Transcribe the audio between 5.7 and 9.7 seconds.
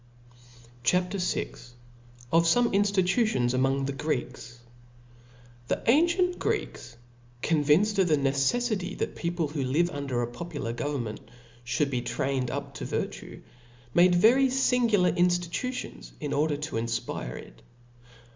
ancient Greeks, convinced of the ne^ '*' ceffity that people